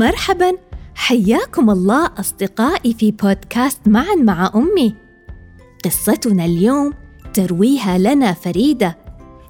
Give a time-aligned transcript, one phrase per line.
[0.00, 0.52] مرحبا.
[0.94, 4.94] حياكم الله أصدقائي في بودكاست معا مع أمي.
[5.84, 6.92] قصتنا اليوم
[7.34, 8.98] ترويها لنا فريدة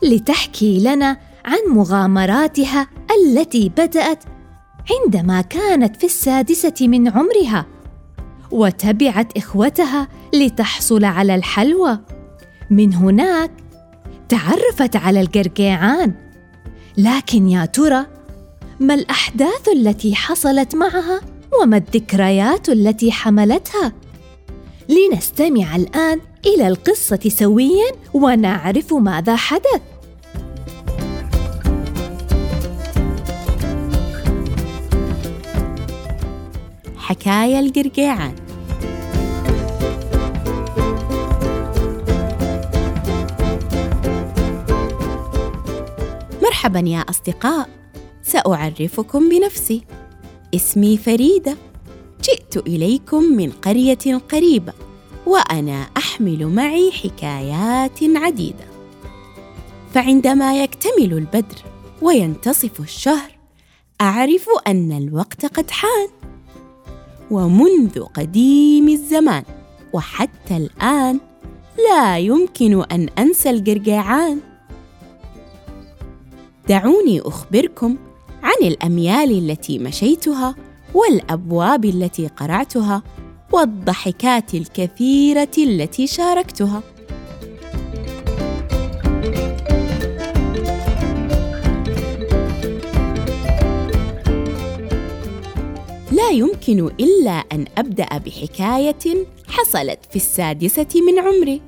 [0.03, 4.25] لتحكي لنا عن مغامراتها التي بدأت
[4.91, 7.67] عندما كانت في السادسة من عمرها
[8.51, 11.99] وتبعت إخوتها لتحصل على الحلوى.
[12.71, 13.51] من هناك
[14.29, 16.15] تعرفت على القرقيعان.
[16.99, 18.07] لكن يا ترى
[18.81, 21.21] ما الأحداث التي حصلت معها
[21.63, 23.93] وما الذكريات التي حملتها؟
[24.89, 29.83] لنستمع الآن إلى القصة سويا ونعرف ماذا حدث.
[36.97, 38.35] حكاية القرقيعان.
[46.43, 47.80] مرحبا يا أصدقاء.
[48.33, 49.83] سأعرفكم بنفسي.
[50.55, 51.57] اسمي فريدة.
[52.23, 54.73] جئت إليكم من قرية قريبة
[55.27, 58.65] وأنا أحمل معي حكايات عديدة.
[59.95, 61.65] فعندما يكتمل البدر
[62.03, 63.31] وينتصف الشهر
[64.01, 66.09] أعرف أن الوقت قد حان.
[67.31, 69.45] ومنذ قديم الزمان
[69.93, 71.21] وحتى الآن
[71.89, 74.41] لا يمكن أن أنسى القرقيعان
[76.69, 77.97] دعوني أخبركم
[78.43, 80.55] عن الأميال التي مشيتها
[80.95, 83.03] والأبواب التي قرعتها
[83.53, 86.83] والضحكات الكثيرة التي شاركتها.
[96.13, 101.61] لا يمكن إلا أن أبدأ بحكاية حصلت في السادسة من عمري.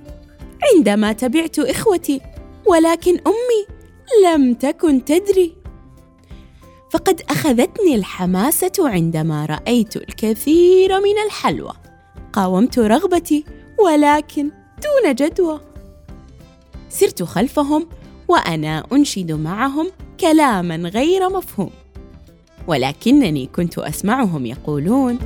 [0.74, 2.20] عندما تبعت إخوتي
[2.66, 3.66] ولكن أمي
[4.24, 5.61] لم تكن تدري.
[6.92, 11.72] فقد أخذتني الحماسة عندما رأيت الكثير من الحلوى.
[12.32, 13.44] قاومت رغبتي
[13.84, 14.50] ولكن
[14.82, 15.60] دون جدوى.
[16.88, 17.88] سرت خلفهم
[18.28, 21.70] وأنا أنشد معهم كلاما غير مفهوم.
[22.66, 25.18] ولكنني كنت أسمعهم يقولون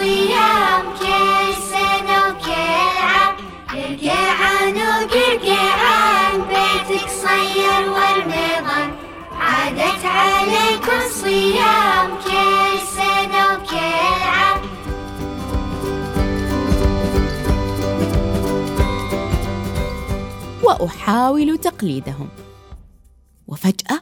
[0.00, 3.34] صيام كل سنة وكل عام
[3.68, 8.90] قرقعان وقرقعان بيتك صير ورمضان.
[9.32, 14.60] عادت عليكم صيام كل سنة وكل عام
[20.62, 22.28] وأحاول تقليدهم.
[23.48, 24.00] وفجأة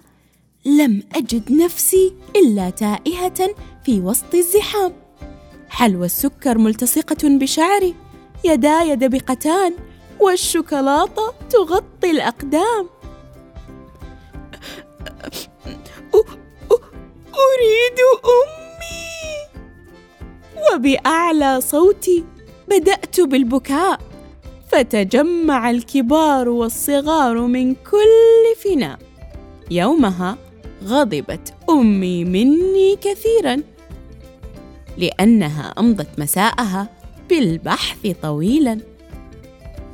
[0.64, 3.54] لم أجد نفسي إلا تائهة
[3.84, 5.07] في وسط الزحام.
[5.68, 7.94] حلوى السكر ملتصقة بشعري؟
[8.44, 9.74] يداي دبقتان
[10.20, 12.88] والشوكولاتة تغطي الأقدام.
[17.38, 19.62] أريد أمي.
[20.74, 22.24] وبأعلى صوتي
[22.68, 24.00] بدأت بالبكاء
[24.72, 28.98] فتجمع الكبار والصغار من كل فناء
[29.70, 30.38] يومها
[30.84, 33.62] غضبت أمي مني كثيرا
[34.98, 36.88] لأنها أمضت مساءها
[37.30, 38.78] بالبحث طويلا.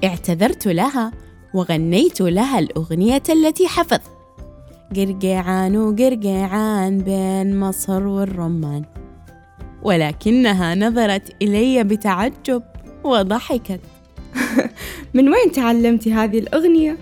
[0.05, 1.13] اعتذرت لها
[1.55, 4.11] وغنيت لها الأغنية التي حفظت
[4.97, 8.85] قرقعان وقرقعان بين مصر والرمان.
[9.83, 12.63] ولكنها نظرت إلي بتعجب
[13.05, 13.81] وضحكت.
[15.15, 16.99] من وين تعلمتي هذه الأغنية؟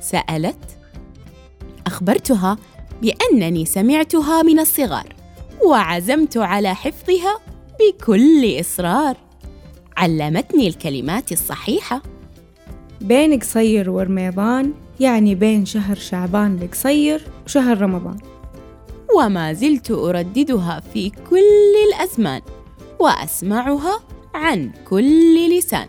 [0.00, 0.58] سألت.
[1.86, 2.56] أخبرتها
[3.02, 5.15] بأنني سمعتها من الصغار.
[5.66, 7.38] وعزمت على حفظها
[7.80, 9.16] بكل إصرار.
[9.96, 12.02] علمتني الكلمات الصحيحة.
[13.00, 18.16] بين قصير ورميضان يعني بين شهر شعبان القصير وشهر رمضان.
[19.16, 22.42] وما زلت أرددها في كل الأزمان
[23.00, 24.00] وأسمعها
[24.34, 25.88] عن كل لسان.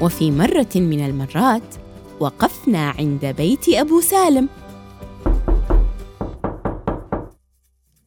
[0.00, 1.74] وفي مرة من المرات
[2.20, 4.48] وقفنا عند بيت أبو سالم.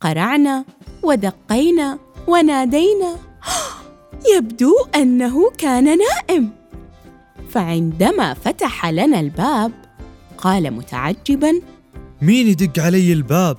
[0.01, 0.65] قرعنا
[1.03, 3.15] ودقينا ونادينا.
[4.35, 6.49] يبدو أنه كان نائم.
[7.49, 9.71] فعندما فتح لنا الباب
[10.37, 11.61] قال متعجبا
[12.21, 13.57] مين يدق علي الباب؟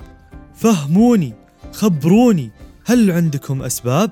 [0.55, 1.33] فهموني
[1.73, 2.51] خبروني
[2.85, 4.11] هل عندكم أسباب؟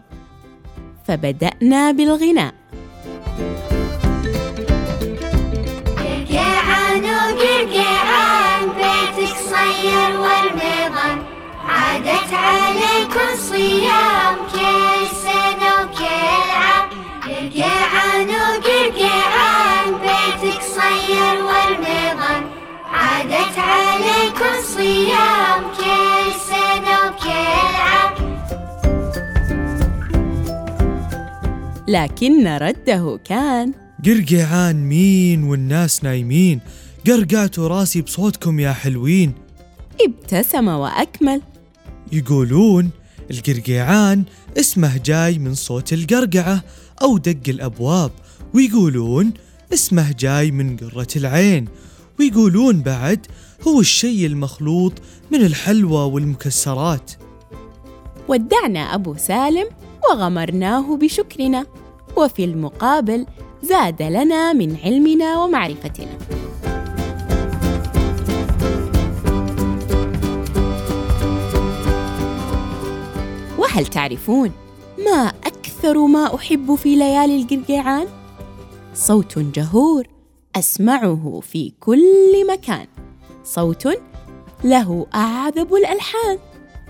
[1.07, 2.53] فبدأنا بالغناء.
[12.05, 16.89] عادت عليكم صيام كل سنة وكل عام
[17.23, 22.43] قرقعان وقرقعان بيتك صير والميضان
[22.91, 28.13] عادت عليكم صيام كل سنة وكل عام
[31.87, 33.73] لكن رده كان.
[34.05, 36.59] قرقعان مين والناس نايمين
[37.07, 39.33] قرقعتوا راسي بصوتكم يا حلوين.
[40.01, 41.41] ابتسم وأكمل.
[42.11, 42.89] يقولون
[43.31, 44.23] القرقعان
[44.57, 46.63] اسمه جاي من صوت القرقعة
[47.01, 48.11] أو دق الأبواب
[48.53, 49.33] ويقولون
[49.73, 51.67] اسمه جاي من قرة العين
[52.19, 53.25] ويقولون بعد
[53.67, 54.93] هو الشيء المخلوط
[55.31, 57.11] من الحلوى والمكسرات.
[58.27, 59.67] ودعنا أبو سالم
[60.09, 61.65] وغمرناه بشكرنا
[62.17, 63.25] وفي المقابل
[63.63, 66.17] زاد لنا من علمنا ومعرفتنا.
[73.73, 74.51] وهل تعرفون
[75.05, 78.07] ما أكثر ما أحب في ليالي القرقعان؟
[78.93, 80.07] صوت جهور
[80.55, 82.87] أسمعه في كل مكان.
[83.43, 83.87] صوت
[84.63, 86.39] له أعذب الألحان.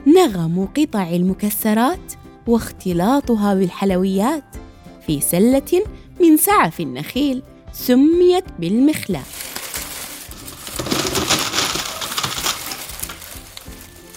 [0.08, 2.14] نغم قطع المكسرات
[2.48, 4.44] واختلاطها بالحلويات.
[5.08, 5.84] في سلة
[6.22, 7.44] من سعف النخيل
[7.74, 9.43] سميت بالمخلاف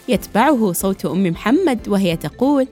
[0.09, 2.67] يتبعه صوت أم محمد وهي تقول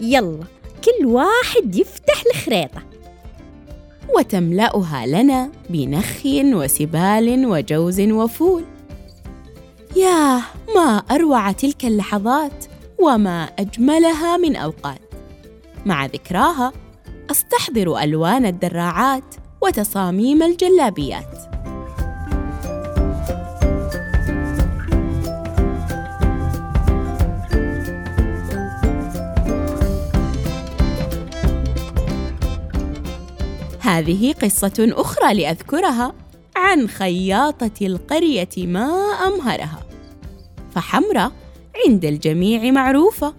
[0.00, 0.40] يلا
[0.84, 2.82] كل واحد يفتح الخريطة.
[4.16, 8.64] وتملأها لنا بنخ وسبال وجوز وفول.
[9.96, 10.42] ياه
[10.76, 12.64] ما أروع تلك اللحظات
[12.98, 15.00] وما أجملها من أوقات.
[15.86, 16.72] مع ذكراها
[17.30, 21.55] أستحضر ألوان الدراعات وتصاميم الجلابيات.
[33.86, 36.14] هذه قصة أخرى لأذكرها
[36.56, 38.88] عن خياطة القرية ما
[39.26, 39.86] أمهرها.
[40.74, 41.32] فحمرة
[41.86, 43.34] عند الجميع معروفة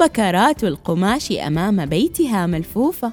[0.00, 3.12] بكرات القماش أمام بيتها ملفوفة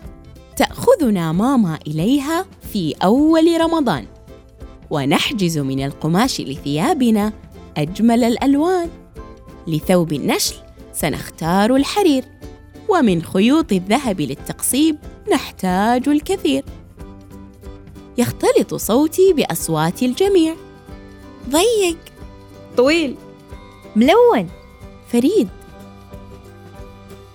[0.58, 4.06] تأخذنا ماما إليها في أول رمضان.
[4.90, 7.34] ونحجز من القماش لثيابنا
[7.78, 8.90] أجمل الألوان.
[9.68, 10.56] لثوب النشل
[10.94, 12.24] سنختار الحرير
[12.90, 14.98] ومن خيوط الذهب للتقصيب
[15.32, 16.64] نحتاج الكثير.
[18.18, 20.56] يختلط صوتي بأصوات الجميع.
[21.50, 21.98] ضيق.
[22.78, 23.16] طويل.
[23.96, 24.50] ملون.
[25.08, 25.48] فريد.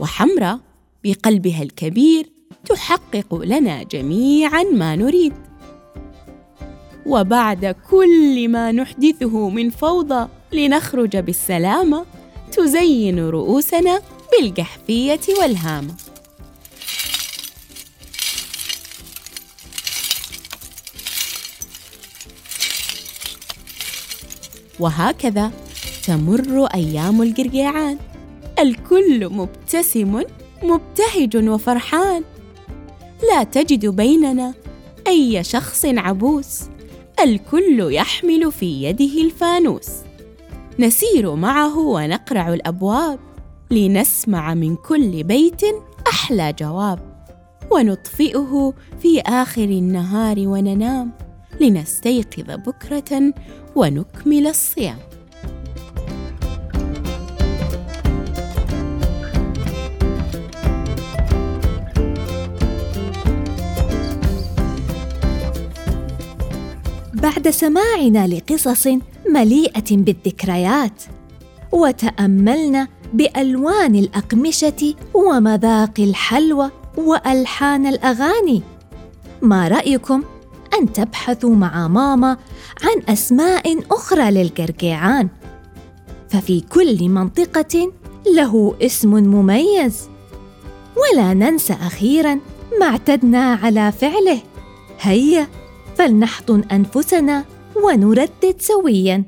[0.00, 0.60] وحمرة
[1.04, 2.26] بقلبها الكبير
[2.68, 5.32] تحقق لنا جميعا ما نريد.
[7.06, 12.04] وبعد كل ما نحدثه من فوضى لنخرج بالسلامة
[12.52, 14.02] تزين رؤوسنا
[14.32, 15.94] بالقحفيه والهامة.
[24.80, 25.50] وهكذا
[26.06, 27.98] تمر أيام القرقيعان.
[28.58, 30.22] الكل مبتسم
[30.62, 32.22] مبتهج وفرحان.
[33.32, 34.54] لا تجد بيننا
[35.06, 36.60] أي شخص عبوس.
[37.20, 39.88] الكل يحمل في يده الفانوس.
[40.78, 43.18] نسير معه ونقرع الأبواب
[43.70, 45.60] لنسمع من كل بيت
[46.06, 46.98] أحلى جواب.
[47.70, 51.12] ونطفئه في آخر النهار وننام.
[51.60, 53.32] لنستيقظ بكرة
[53.76, 54.98] ونكمل الصيام.
[67.14, 68.88] بعد سماعنا لقصص
[69.30, 71.02] مليئة بالذكريات
[71.72, 78.62] وتأملنا بألوان الأقمشة ومذاق الحلوى وألحان الأغاني.
[79.42, 80.22] ما رأيكم؟
[80.80, 82.36] أن تبحثوا مع ماما
[82.82, 85.28] عن أسماء أخرى للقرقيعان.
[86.28, 87.92] ففي كل منطقة
[88.34, 90.08] له اسم مميز.
[90.96, 92.40] ولا ننسى أخيرا
[92.80, 94.40] ما اعتدنا على فعله.
[95.00, 95.46] هيا
[95.96, 97.44] فلنحضن أنفسنا
[97.84, 99.24] ونردد سويا.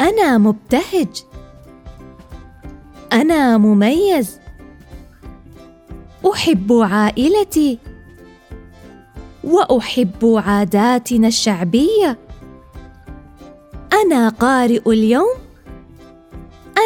[0.00, 1.24] أنا مبتهج.
[3.12, 4.38] أنا مميز.
[6.32, 7.78] أحب عائلتي.
[9.50, 12.18] وأحب عاداتنا الشعبية.
[13.92, 15.36] أنا قارئ اليوم.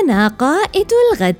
[0.02, 1.36] أنا قائد الغد.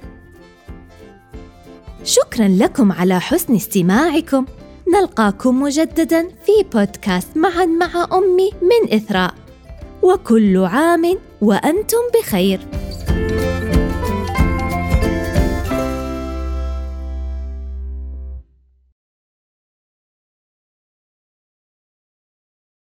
[2.05, 4.47] شكرا لكم على حسن استماعكم.
[4.89, 9.35] نلقاكم مجددا في بودكاست معا مع أمي من إثراء.
[10.03, 12.61] وكل عام وأنتم بخير.